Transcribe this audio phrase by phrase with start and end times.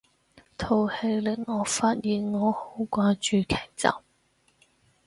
[0.57, 3.87] 套戲令我發現我好掛住劇集